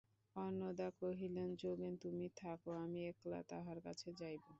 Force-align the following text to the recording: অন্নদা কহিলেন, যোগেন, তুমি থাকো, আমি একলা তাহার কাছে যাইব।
অন্নদা 0.35 0.87
কহিলেন, 1.01 1.49
যোগেন, 1.55 1.93
তুমি 1.97 2.25
থাকো, 2.35 2.71
আমি 2.83 2.99
একলা 3.07 3.39
তাহার 3.49 3.77
কাছে 3.83 4.09
যাইব। 4.19 4.41